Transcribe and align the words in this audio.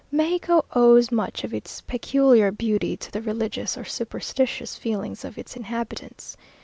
Mexico 0.11 0.65
owes 0.73 1.11
much 1.11 1.43
of 1.43 1.53
its 1.53 1.79
peculiar 1.81 2.49
beauty 2.51 2.97
to 2.97 3.11
the 3.11 3.21
religious 3.21 3.77
or 3.77 3.85
superstitious 3.85 4.75
feelings 4.75 5.23
of 5.23 5.37
its 5.37 5.55
inhabitants. 5.55 6.35